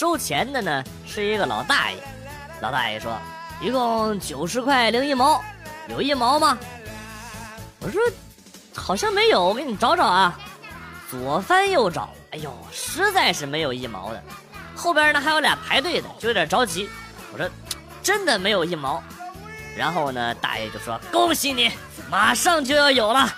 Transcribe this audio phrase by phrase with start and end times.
[0.00, 1.98] 收钱的呢是一个老大爷。
[2.62, 3.12] 老大爷说
[3.60, 5.44] ：“一共九十块零一毛，
[5.90, 6.56] 有一毛吗？”
[7.80, 8.00] 我说
[8.74, 10.40] ：“好像没有，我给你找找啊。”
[11.10, 14.22] 左翻右找，哎呦，实在是没有一毛的。
[14.74, 16.88] 后边呢还有俩排队的，就有点着急。
[17.30, 17.46] 我说
[18.02, 19.02] ：“真的没有一毛。”
[19.76, 21.70] 然后呢，大爷就说：“恭喜你，
[22.08, 23.28] 马上就要有了。”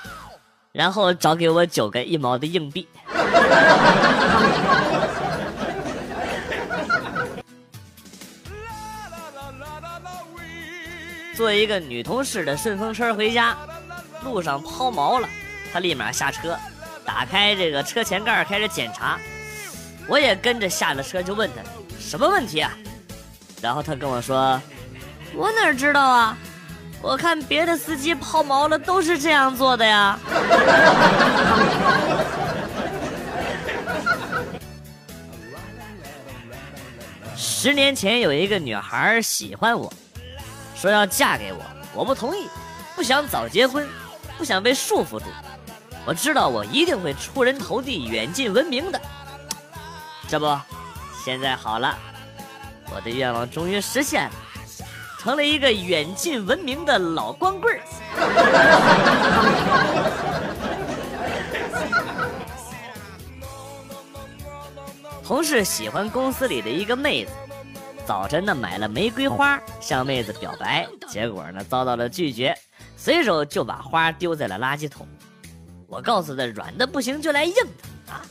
[0.71, 2.87] 然后找给我九个一毛的硬币。
[11.43, 13.57] 坐一个女同事的顺风车回家，
[14.23, 15.29] 路上抛锚了，
[15.73, 16.57] 她立马下车，
[17.05, 19.19] 打开这个车前盖开始检查。
[20.07, 21.57] 我也跟着下了车，就问她
[21.99, 22.71] 什么问题啊？
[23.61, 24.63] 然后她跟我说
[25.35, 26.39] ：“我哪知道啊？
[27.03, 30.17] 我看别的司机抛锚了都是这样做的呀。
[37.35, 39.93] ”十年前有一个女孩喜欢我，
[40.83, 41.61] 说要嫁给我，
[41.95, 42.49] 我不同意，
[42.97, 43.89] 不想早结婚，
[44.37, 45.27] 不想被束缚住。
[46.05, 49.01] 我知道我一定会出人头地、远近闻名的。
[50.29, 50.59] 这不，
[51.25, 51.97] 现在好了，
[52.93, 54.33] 我的愿望终于实现了，
[55.21, 57.81] 成了一个远近闻名的老光棍儿。
[65.25, 67.31] 同事喜欢公司里的一个妹子。
[68.05, 72.55] 早晨呢，买了玫瑰花向妹子表白，结果呢遭到了拒绝，
[72.97, 75.07] 随手就把花丢在了垃圾桶。
[75.87, 78.23] 我告诉他，软的不行就来硬的啊！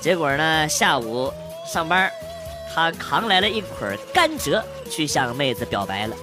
[0.00, 1.30] 结果呢，下午
[1.66, 2.10] 上班，
[2.74, 6.16] 他扛来了一捆甘蔗去向妹子表白了。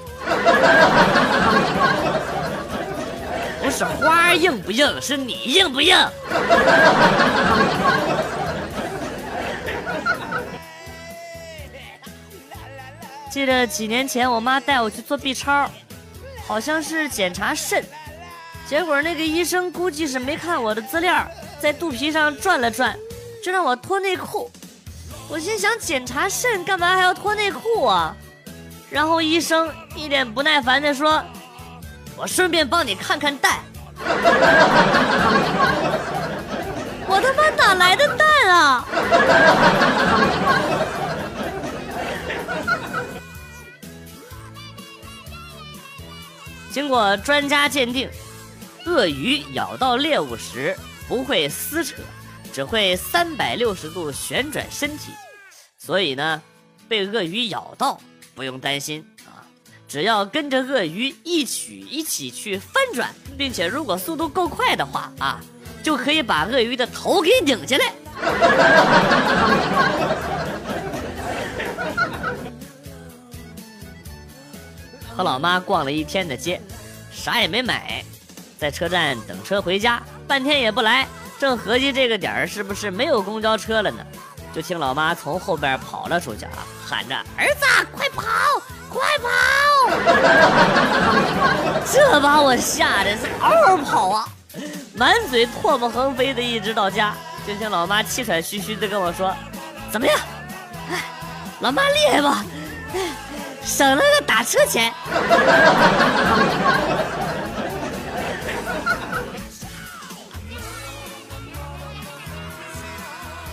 [3.62, 5.96] 不是花硬不硬，是你硬不硬。
[13.38, 15.70] 记得几年前，我妈带我去做 B 超，
[16.48, 17.86] 好像是检查肾，
[18.68, 21.24] 结果那个医生估计是没看我的资料，
[21.60, 22.98] 在肚皮上转了转，
[23.46, 24.50] 就让我脱内裤。
[25.30, 28.16] 我心想，检查肾干嘛还要脱内裤啊？
[28.90, 31.24] 然后医生一脸不耐烦地说
[32.18, 33.60] ：“我顺便帮你看看蛋。”
[37.06, 38.84] 我他妈哪来的蛋啊？
[46.78, 48.08] 经过专家鉴定，
[48.86, 50.78] 鳄鱼咬到猎物时
[51.08, 51.96] 不会撕扯，
[52.54, 55.12] 只会三百六十度旋转身体，
[55.76, 56.40] 所以呢，
[56.88, 58.00] 被鳄鱼咬到
[58.36, 59.42] 不用担心啊，
[59.88, 65.42] 只要跟着鳄鱼一起一起去翻转，并且如果速度够快的话啊，
[65.82, 67.92] 就可以把鳄鱼的头给拧下来。
[75.18, 76.62] 和老妈逛了一天的街，
[77.12, 78.06] 啥也没买，
[78.60, 81.08] 在车站等车回家，半天也不来。
[81.40, 84.06] 正合计这个点儿是不是没有公交车了呢？
[84.54, 88.24] 就听老妈从后边跑了出去啊，喊着：“儿子，快跑，
[88.90, 89.28] 快跑！”
[91.92, 94.30] 这把我吓得是嗷嗷跑啊，
[94.94, 97.16] 满嘴唾沫横飞的，一直到家。
[97.48, 99.36] 就听老妈气喘吁吁的跟我说
[99.92, 100.20] ：“怎么样？
[100.92, 101.02] 哎，
[101.62, 102.46] 老妈厉害吧？”
[103.68, 104.94] 省了个打车钱。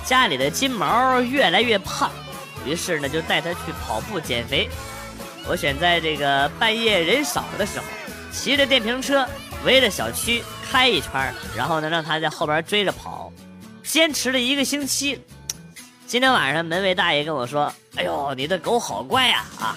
[0.04, 2.12] 家里的金毛越来越胖，
[2.64, 4.70] 于是呢就带它去跑步减肥。
[5.48, 7.84] 我选在这个半夜人少的时候，
[8.30, 9.26] 骑着电瓶车
[9.64, 13.32] 围着小区开一圈，然后呢让它在后边追着跑，
[13.82, 15.20] 坚持了一个星期。
[16.06, 19.74] 今天晚上门卫大爷跟我说：“哎呦，你的狗好乖呀啊！”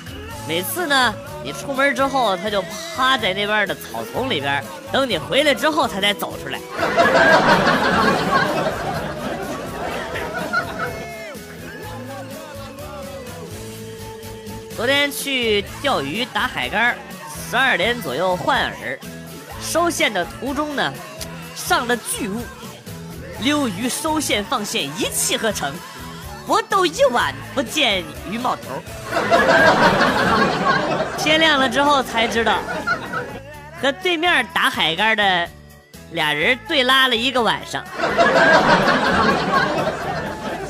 [0.47, 1.13] 每次呢，
[1.43, 2.63] 你出门之后，它就
[2.95, 4.63] 趴在那边的草丛里边，
[4.93, 6.57] 等你回来之后，它才走出来。
[14.73, 16.95] 昨天去钓鱼打海竿，
[17.49, 18.97] 十二点左右换饵，
[19.59, 20.93] 收线的途中呢，
[21.55, 22.41] 上了巨物，
[23.41, 25.73] 溜鱼收线放线一气呵成，
[26.47, 28.01] 佛斗一晚，不见
[28.31, 28.61] 鱼冒头。
[31.19, 32.59] 天亮了之后才知道，
[33.81, 35.49] 和对面打海竿的
[36.11, 37.83] 俩人对拉了一个晚上。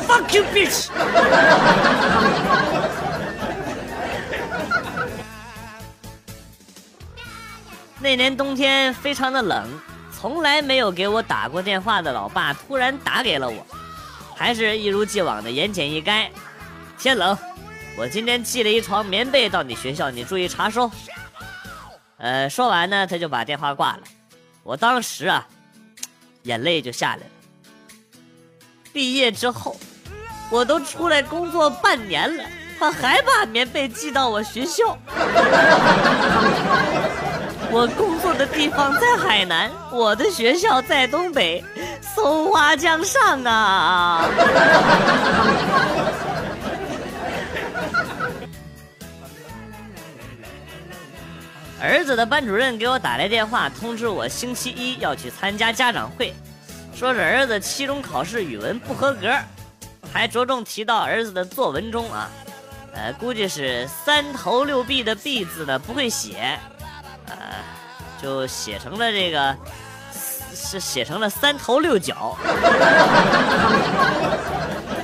[0.08, 0.88] Fuck you, bitch！
[8.00, 9.64] 那年冬天非常的冷，
[10.12, 13.64] 从来没有给我打过电话的老爸突然打给了我，
[14.38, 16.28] 还是一如既往的言简意赅。
[16.98, 17.36] 天冷，
[17.98, 20.90] 我今天寄了一床棉被到你学校，你注意查收。
[22.18, 24.04] 呃，说完呢，他就把电话挂了。
[24.64, 25.48] 我当时啊，
[26.44, 27.24] 眼泪就下来了。
[28.94, 29.76] 毕业之后，
[30.50, 32.44] 我都出来工作半年了，
[32.80, 34.98] 他还把棉被寄到我学校。
[37.70, 41.64] 我工作的地方在海南，我的学校在东北，
[42.18, 44.28] 松花江上啊！
[51.80, 56.34] 儿子的班主任给我打来电话，通知我星期一要去参加家长会，
[56.96, 59.32] 说是儿子期中考试语文不合格，
[60.12, 62.32] 还着重提到儿子的作文中啊，
[62.96, 66.58] 呃，估计是三头六臂的“臂”字呢不会写。
[67.28, 67.36] 呃，
[68.20, 69.56] 就写成了这个，
[70.58, 72.36] 是写成了三头六脚。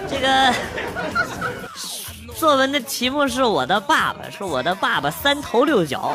[0.09, 0.53] 这个
[2.35, 6.13] 作文的题目是我的爸爸，是我的爸爸三头六脚。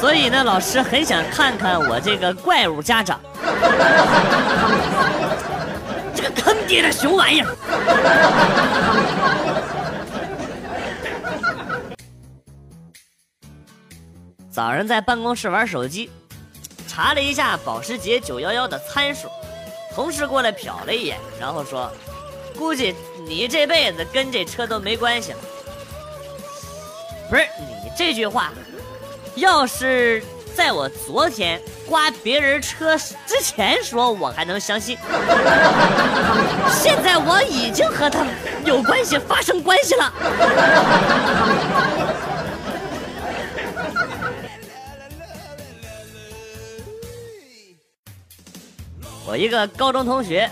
[0.00, 3.20] 所以呢，老师很想看看我这个怪物家长，
[6.14, 7.46] 这个坑爹的熊玩意儿。
[14.50, 16.10] 早上在办公室玩手机，
[16.94, 19.28] 查了一下保时捷911的参数，
[19.92, 21.90] 同事过来瞟了一眼，然后说
[22.56, 22.94] ：“估计
[23.26, 25.38] 你这辈子跟这车都没关系了。”
[27.28, 28.52] 不是你这句话，
[29.34, 30.22] 要是
[30.54, 34.96] 在我昨天刮别人车之前说，我还能相信。
[36.70, 38.24] 现在我已经和他
[38.64, 40.12] 有关系，发生关系了。
[49.26, 50.50] 我一个高中同学，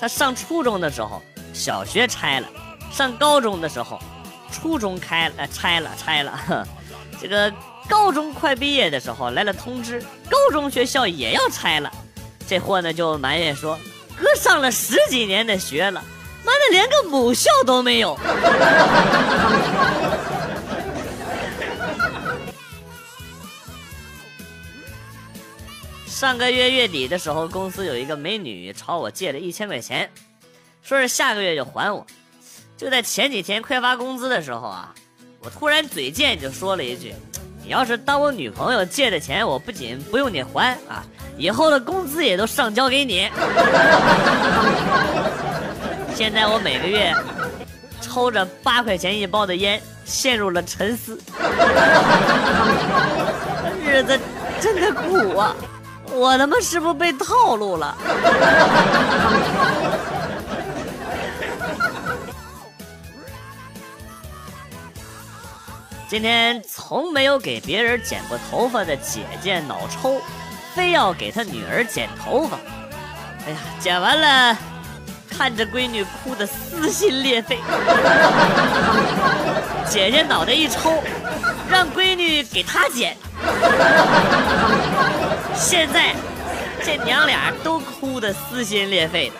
[0.00, 1.20] 他上初中的时候，
[1.52, 2.46] 小学拆了；
[2.92, 3.98] 上高中的时候，
[4.50, 6.66] 初中开了，拆了，拆了。
[7.20, 7.52] 这个
[7.88, 11.90] 高中快毕业的时候来了通知，高中学校也要拆了。
[12.46, 13.78] 这货呢就埋怨说
[14.16, 16.02] ：“哥上了十几年的学了，
[16.44, 18.16] 妈的连个母校都没有。”
[26.22, 30.08] 上个月月底的时候，公司有一个美女朝我借了一千块钱，
[30.80, 32.06] 说是下个月就还我。
[32.76, 34.94] 就在前几天快发工资的时候啊，
[35.40, 37.12] 我突然嘴贱就说了一句
[37.64, 41.04] ：“你要是当我女朋友借的钱，我不仅不用你还啊，
[41.36, 43.28] 以后的工资也都上交给你。”
[46.14, 47.12] 现在我每个月
[48.00, 51.20] 抽着八块钱一包的烟，陷入了沉思，
[53.84, 54.16] 日子
[54.60, 55.52] 真的苦啊。
[56.14, 57.96] 我他妈是不是被套路了？
[66.08, 70.20] 今天从没有给别人剪过头发的姐姐脑抽，
[70.74, 72.58] 非要给她女儿剪头发。
[73.46, 74.56] 哎呀，剪完了，
[75.30, 77.58] 看着闺女哭得撕心裂肺。
[79.88, 81.02] 姐姐脑袋一抽，
[81.70, 83.16] 让闺女给她剪。
[85.54, 86.14] 现在，
[86.84, 89.34] 这娘俩都哭得撕心裂肺的，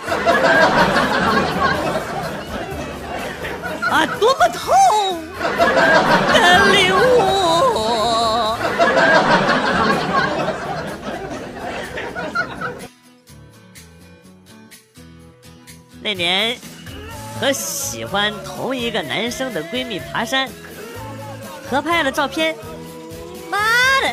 [3.91, 4.73] 啊，多么痛
[6.33, 7.01] 的领悟！
[16.01, 16.57] 那年
[17.41, 20.49] 和喜欢同一个男生的闺蜜爬山，
[21.71, 22.57] 合拍了照片。
[23.51, 23.59] 妈
[24.01, 24.09] 的！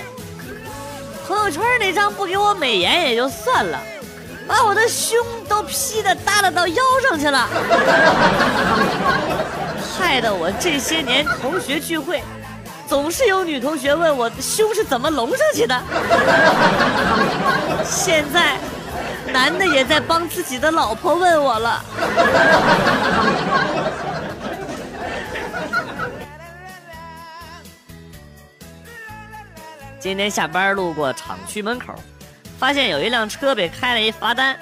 [1.30, 3.80] 朋友圈那张不给我美颜也就算了，
[4.48, 5.16] 把我的胸
[5.48, 7.48] 都 P 的耷拉到腰上去了，
[9.96, 12.24] 害得我这些年同学聚会，
[12.88, 15.80] 总是有女同学问我胸是怎么隆上去的。
[17.86, 18.58] 现在，
[19.32, 21.86] 男的也在帮自己的老婆问我了。
[30.00, 31.94] 今天下班路过厂区门口，
[32.58, 34.58] 发现有一辆车被开了一罚单，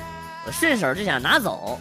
[0.46, 1.80] 我顺手就想拿走，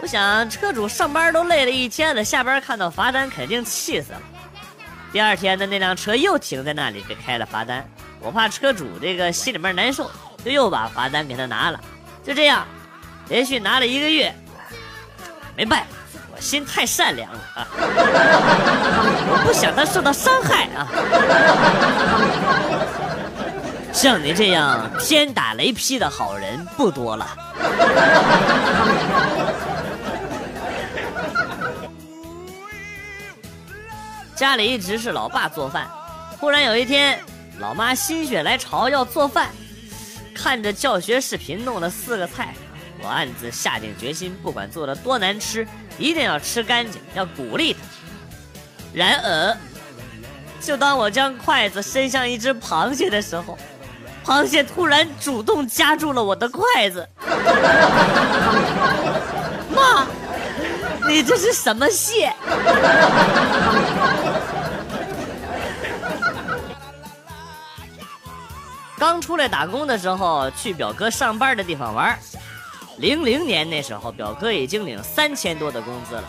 [0.00, 4.22] 我想车主上班都累了一天了，下班看到罚单肯定气死了。
[5.12, 7.86] 第二天的那辆车又停在那里，被开了罚单。
[8.20, 10.10] 我怕车主这个心里面难受，
[10.44, 11.78] 就又把罚单给他拿了。
[12.24, 12.66] 就这样，
[13.28, 14.34] 连续拿了一个月，
[15.54, 15.95] 没办法，
[16.36, 17.66] 我心太善良了啊！
[19.30, 20.86] 我不想他受到伤害啊！
[23.90, 27.26] 像你这样天打雷劈的好人不多了。
[34.34, 35.88] 家里一直是老爸做饭，
[36.38, 37.18] 忽然有一天，
[37.58, 39.48] 老妈心血来潮要做饭，
[40.34, 42.54] 看着教学视频弄了四个菜，
[43.02, 45.66] 我暗自下定决心，不管做的多难吃，
[45.98, 47.80] 一定要吃干净，要鼓励他。
[48.92, 49.56] 然而，
[50.60, 53.58] 就当我将筷子伸向一只螃蟹的时候，
[54.24, 57.08] 螃蟹突然主动夹住了我的筷子。
[59.74, 60.06] 妈，
[61.06, 62.32] 你这是什么蟹？
[68.98, 72.18] 刚出来打工的时候，去表哥上班的地方玩。
[72.98, 76.24] 零零年那时候，表哥已经领三千多的工资了。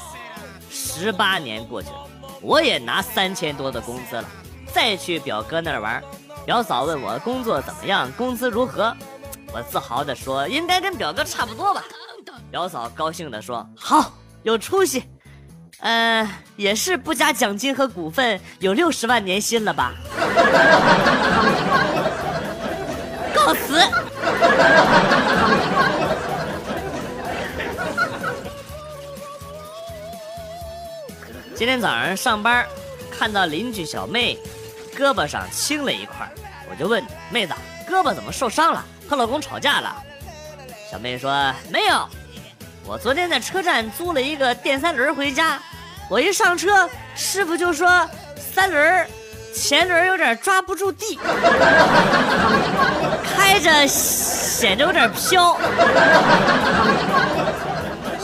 [0.69, 2.07] 十八年过去了，
[2.41, 4.25] 我也拿三千多的工资了。
[4.74, 6.03] 再去表哥那儿玩，
[6.45, 8.93] 表嫂问我工作怎么样，工资如何，
[9.53, 11.83] 我自豪地说应该跟表哥差不多吧。
[12.51, 14.12] 表嫂高兴地说好，
[14.43, 15.03] 有出息。
[15.79, 19.93] 呃，也是不加奖金和股份，有六十万年薪了吧？
[23.33, 23.79] 告辞。
[31.57, 32.63] 今天早上上班，
[33.09, 34.37] 看到邻居小妹
[34.95, 36.29] 胳膊上青了一块，
[36.69, 37.53] 我就问妹子
[37.89, 38.85] ：“胳膊怎么受伤了？
[39.09, 39.95] 和老公吵架了？”
[40.91, 42.07] 小妹说：“没有，
[42.85, 45.59] 我昨天在车站租了一个电三轮回家，
[46.11, 49.07] 我一上车，师傅就说三轮
[49.51, 51.19] 前轮有点抓不住地，
[53.35, 55.57] 开着显得有点飘。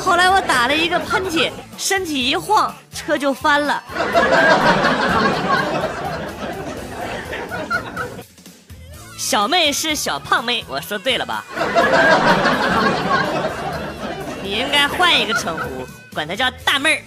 [0.04, 3.82] 后来我打了一个喷嚏，身体一晃，车就翻了。
[9.18, 11.46] 小妹是小胖妹，我说对了吧？
[14.44, 17.04] 你应该换一个称呼，管她叫大妹儿。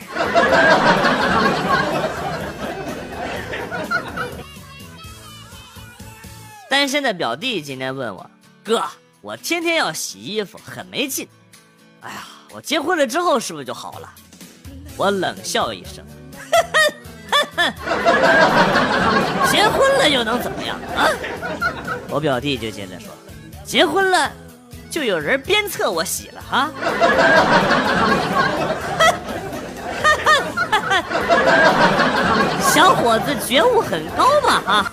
[6.68, 8.30] 单身的表弟今天问我
[8.64, 8.82] ：“哥，
[9.20, 11.28] 我天天要洗衣服，很没劲。
[12.00, 12.22] 哎呀，
[12.52, 14.08] 我结婚了之后是不是就好了？”
[14.96, 16.04] 我冷笑一声
[19.50, 21.08] ：“结婚了又能怎么样啊？”
[22.08, 23.08] 我表弟就接着说
[23.64, 24.30] ：“结婚了，
[24.90, 26.70] 就有人鞭策我洗了哈。
[32.72, 34.92] ”小伙子觉悟很高嘛哈。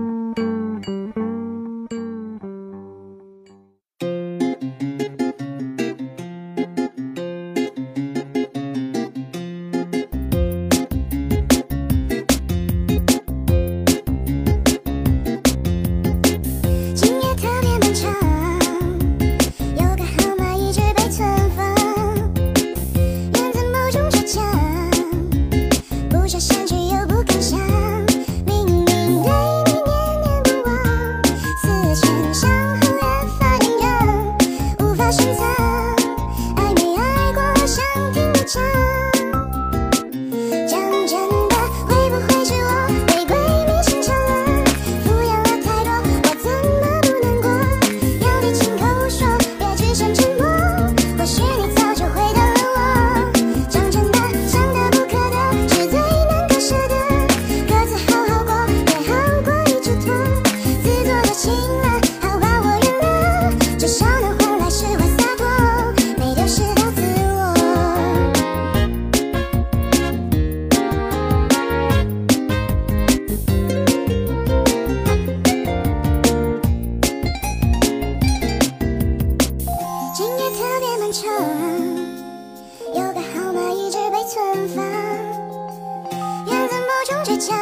[87.41, 87.57] 想，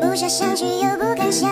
[0.00, 1.50] 不想想去，又不敢想。